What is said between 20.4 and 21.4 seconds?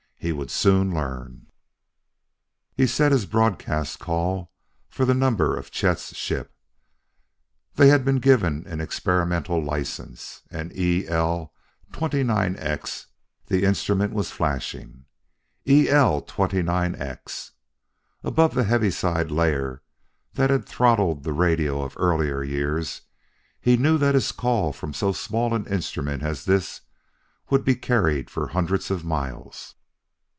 had throttled the